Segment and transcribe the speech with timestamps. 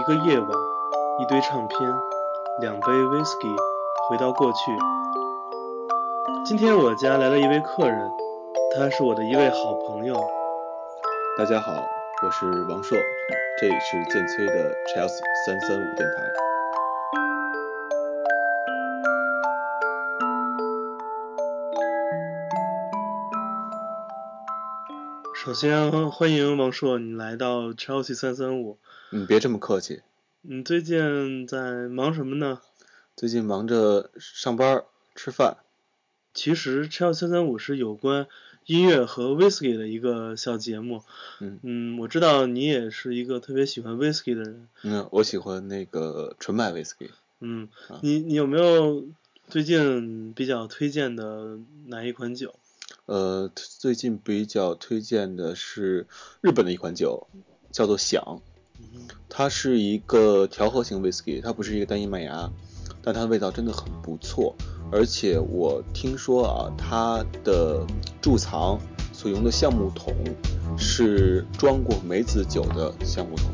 [0.00, 0.48] 一个夜晚，
[1.18, 1.78] 一堆唱片，
[2.62, 3.54] 两杯 whisky，
[4.08, 4.58] 回到过去。
[6.42, 8.10] 今天我家来了一位客人，
[8.74, 10.14] 他是我的一位好朋友。
[11.36, 11.84] 大家好，
[12.24, 12.96] 我是王硕，
[13.60, 16.22] 这里是剑崔的 Chelsea 三三五电台。
[25.44, 28.78] 首先欢迎王硕，你来到 Chelsea 三三五。
[29.12, 30.02] 你别这么客气。
[30.42, 32.60] 你最近在忙什么呢？
[33.16, 35.56] 最近忙着上班、吃饭。
[36.32, 38.28] 其实 Chelsea 三三五是有关
[38.66, 41.02] 音乐和 whisky 的一个小节目。
[41.40, 44.68] 嗯嗯，我知道你也是一个特别喜欢 whisky 的人。
[44.82, 47.10] 嗯，我喜欢那个纯麦 whisky。
[47.40, 47.68] 嗯，
[48.02, 49.04] 你你有没有
[49.48, 52.54] 最近比较推荐的哪一款酒？
[53.06, 56.06] 呃，最近比较推荐的是
[56.40, 57.26] 日本的一款酒，
[57.72, 58.40] 叫做响。
[59.28, 62.50] 它是一个调和型 whisky，它不是一个单一麦芽，
[63.02, 64.54] 但它的味道真的很不错。
[64.92, 67.86] 而且我听说啊，它的
[68.20, 68.78] 贮藏
[69.12, 70.14] 所用的橡木桶
[70.76, 73.46] 是装过梅子酒的橡木桶，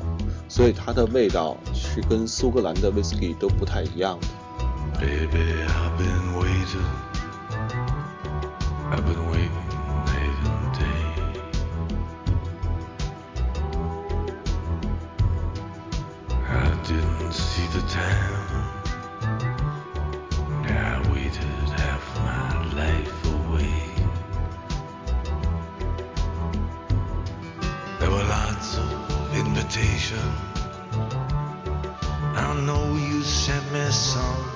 [0.49, 4.27] 所以它的味道是跟苏格兰的 whisky 都不太一样的。
[32.37, 34.56] I know you sent me some.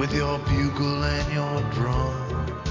[0.00, 2.69] with your bugle and your drum.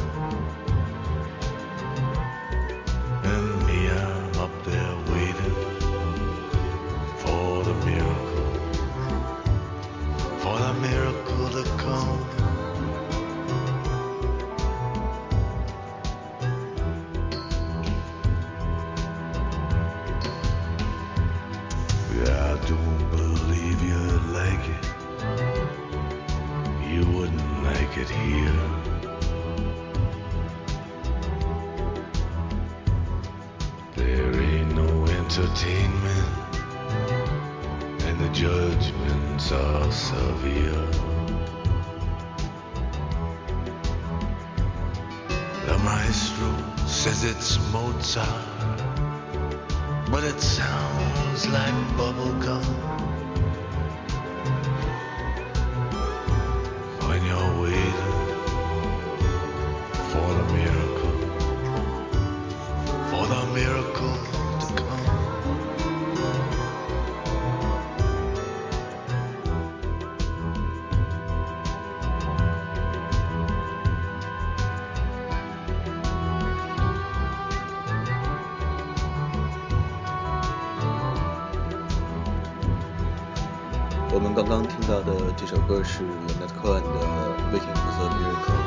[85.02, 87.00] 到的这首歌是 Leonard Cohen 的
[87.54, 88.60] 《Waiting for the Miracle》，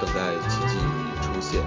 [0.00, 0.78] 等待奇迹
[1.20, 1.62] 出现。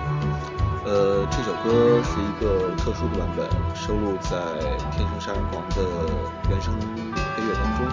[0.85, 4.37] 呃，这首歌是一个特殊的版本，收录在
[4.91, 5.83] 《天生杀人狂》的
[6.49, 7.85] 原声配乐当中。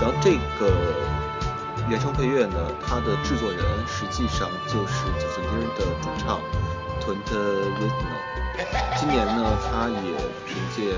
[0.00, 0.72] 然后这个
[1.88, 6.40] 原声配乐呢，它的制作人实际上就是九寸钉的主唱
[7.00, 7.38] Twente
[7.78, 8.18] Rizzno。
[8.98, 10.92] 今年呢，他也凭借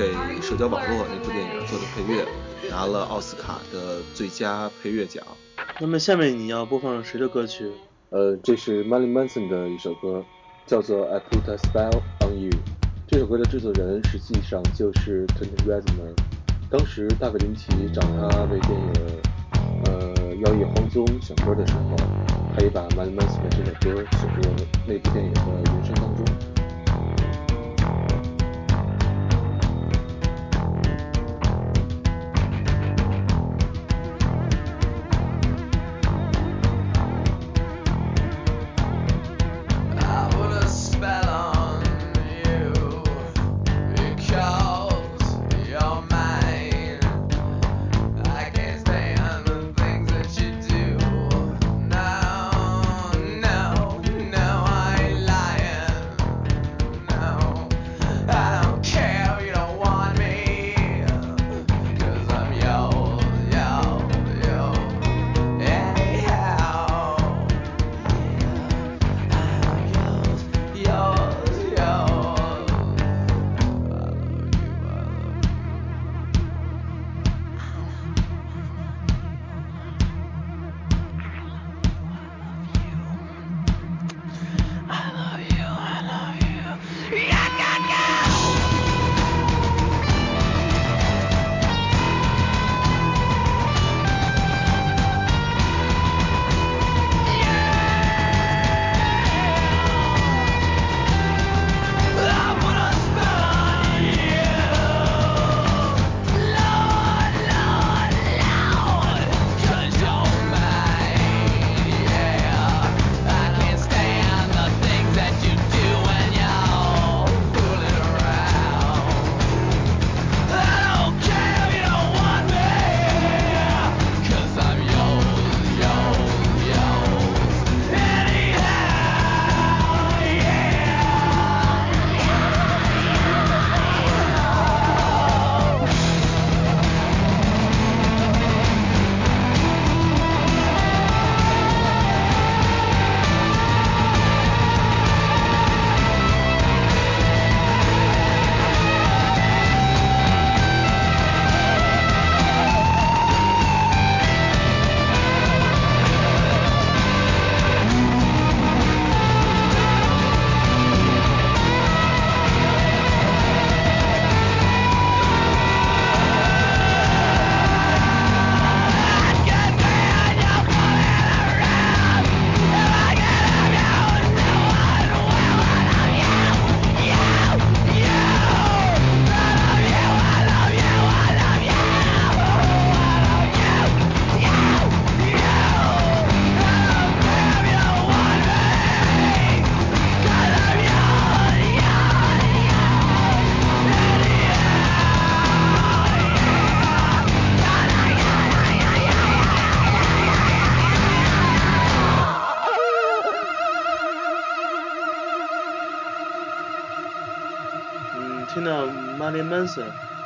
[0.00, 2.24] 给《社交网络》那部电影做的配乐。
[2.70, 5.22] 拿了奥斯卡的最佳配乐奖。
[5.78, 7.70] 那么下面你要播放谁的歌曲？
[8.08, 10.24] 呃，这是 Marilyn Manson 的一首歌，
[10.66, 12.50] 叫做《I Put a Spell on You》。
[13.06, 16.14] 这首歌的制作人实际上就是 Tony Reznor。
[16.70, 18.92] 当时大卫林奇找他为电影
[19.90, 21.96] 《呃妖夜荒踪》选歌的时候，
[22.54, 24.42] 他也把 Marilyn Manson 的这首歌写入
[24.86, 25.42] 那部电影的
[25.74, 26.09] 原声当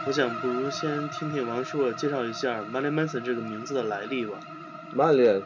[0.06, 4.40] 我想不如先听听王硕介绍一下 Marilyn Manson 这个名字的来历吧。
[4.94, 5.42] 玛莲，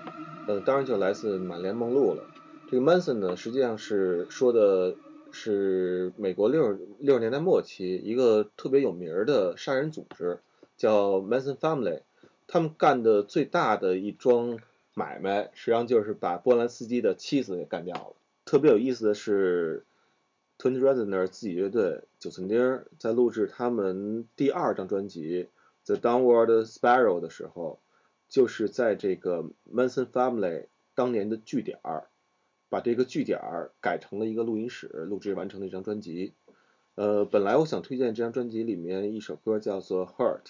[0.46, 2.22] 呃，当然就来自马莲梦露了。
[2.70, 4.94] 这个 Manson 呢，实际上是说的
[5.32, 10.38] 是美国六六十年代末期一个特别有名的杀人组织，
[10.76, 12.00] 叫 Manson Family。
[12.46, 14.58] 他们干的最大的一桩
[14.94, 18.12] 买卖，实际上就是把波兰斯基的妻子给干掉了。
[18.44, 19.84] 特别有意思的是
[20.58, 25.44] ，Twenty Reznor 自己乐队九寸钉在录制他们第二张专辑
[25.86, 27.80] 《The Downward Spiral》的时候，
[28.28, 32.08] 就是在这个 Manson Family 当年的据点儿，
[32.68, 36.34] 把这个据点儿改成了一个录音室，录制完成的一张专辑。
[36.96, 40.42] 呃，本来我想推荐这张专辑里面一首歌叫做《Hurt》。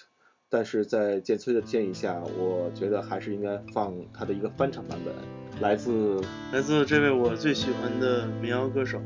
[0.48, 5.12] 但是在建崔的建议下，我觉得还是应该放他的一个翻唱版本，
[5.60, 6.20] 来自
[6.52, 9.00] 来自这位我最喜欢的民谣歌手，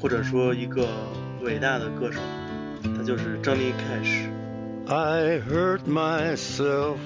[0.00, 0.86] 或者说一个
[1.42, 2.20] 伟大的歌手，
[2.96, 6.98] 他就是 Johnny Cash。I hurt myself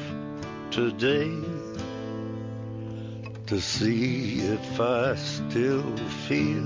[0.71, 1.31] today
[3.47, 5.83] to see if I still
[6.27, 6.65] feel.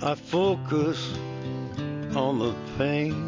[0.00, 0.98] I focus
[2.14, 3.27] on the pain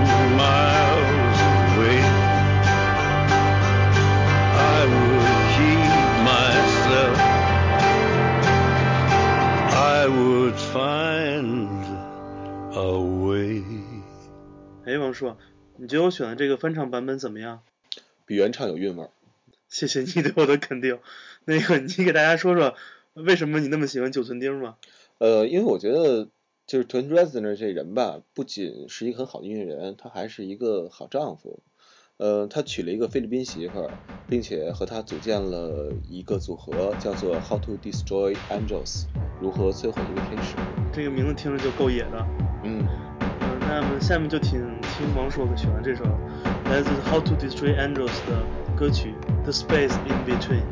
[15.21, 15.37] 哎，王硕，
[15.77, 17.61] 你觉得我选的这个翻唱版本怎么样？
[18.25, 19.09] 比原唱有韵味儿。
[19.69, 20.99] 谢谢你对我的肯定。
[21.45, 22.75] 那个，你给大家说说
[23.13, 24.77] 为什么你那么喜欢九寸钉吗？
[25.19, 26.29] 呃，因为我觉得
[26.65, 31.59] 就是 Trent Reznor 这人吧，不仅是一个很好的音乐人，他还是一个好丈夫。
[32.17, 33.91] 呃，他娶了一个菲律宾媳妇儿，
[34.27, 39.05] 并且和他组建了一个组合，叫做 How to Destroy Angels，
[39.39, 40.55] 如何摧毁一个天使。
[40.93, 42.25] 这个名字听着就够野的。
[42.63, 42.85] 嗯，
[43.41, 44.61] 嗯，那么下面就听
[45.00, 46.04] 听王硕选的这首
[46.68, 48.44] 来自 How to Destroy Angels 的
[48.76, 50.62] 歌曲《The Space in Between》。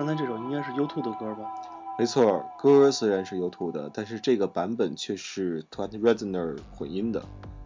[0.00, 1.52] 刚才这首应该是 YouTube 的歌吧？
[1.98, 7.22] 没错，歌虽然是 YouTube 的，但是这个版本却是 Trent Reznor 混音的。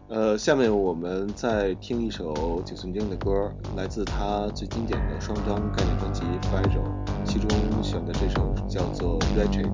[0.09, 9.73] 呃，下面我们再听一首九寸钉的歌，来自他最经典的双张概念专辑《Fragile》，其中选的这首叫做《Wretched》。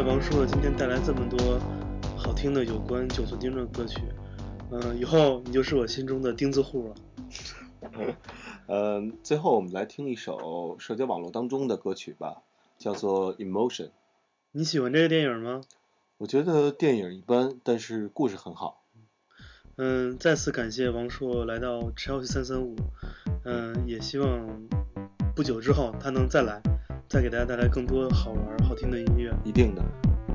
[0.00, 1.60] 谢王硕今天带来这么多
[2.16, 4.00] 好听的有关九寸钉的歌曲。
[4.70, 6.94] 嗯、以后你就是我心中的钉子户了。
[8.66, 12.40] 嗯，最后我们来听一首社交网络当中的歌曲吧，
[12.78, 13.88] 叫做《Emotion》。
[14.52, 15.60] 你喜欢这个电影吗？
[16.16, 18.82] 我觉得电影一般，但是故事很好。
[19.76, 22.74] 嗯，再次感谢王硕来到 Chelsea 三三五。
[23.44, 24.66] 嗯，也希望
[25.36, 26.62] 不久之后他能再来，
[27.10, 29.34] 再给大家带来更多好玩好听的音乐。
[29.42, 29.82] 一定的，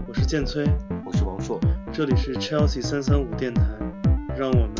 [0.05, 0.65] 我是建崔，
[1.05, 1.57] 我是王硕，
[1.93, 3.63] 这里是 Chelsea 三三五电台，
[4.37, 4.75] 让我们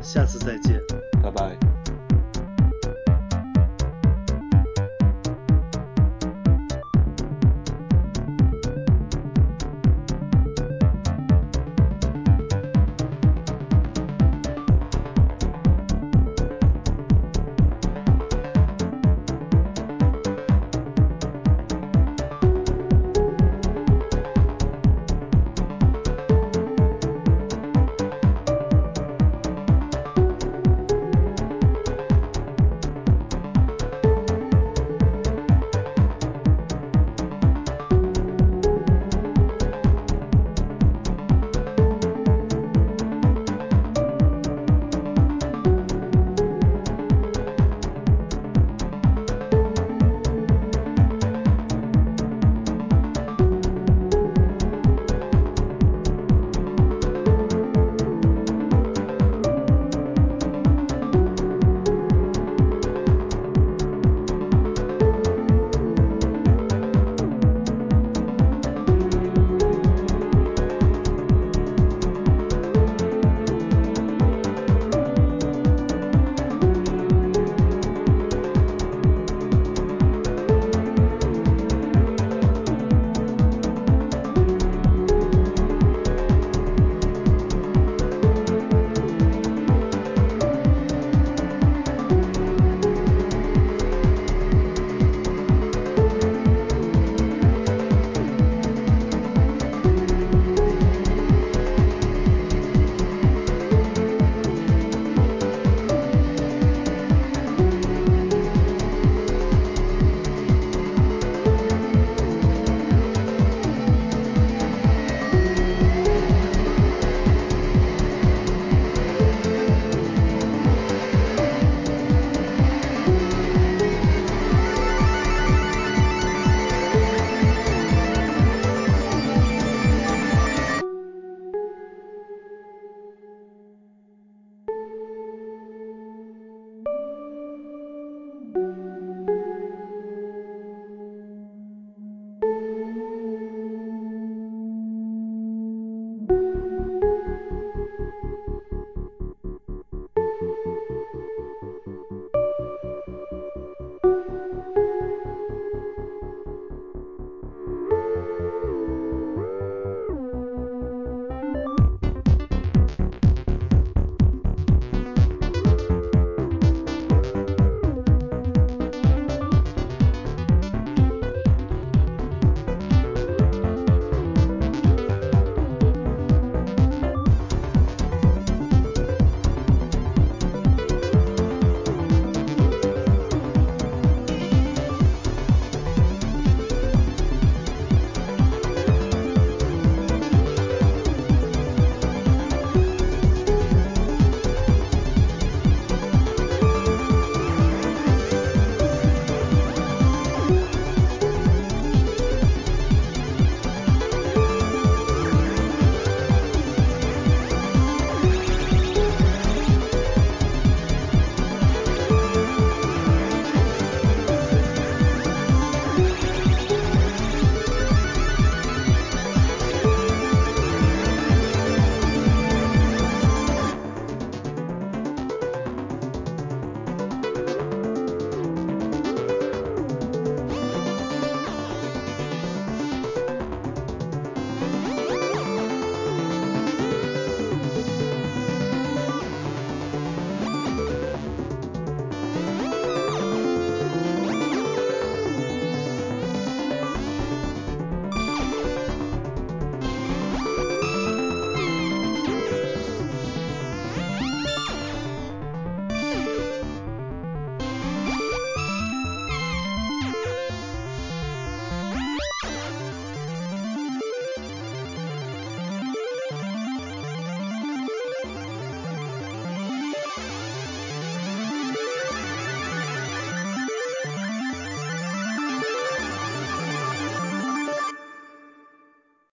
[0.00, 0.80] 下次再见。
[1.20, 1.81] 拜拜。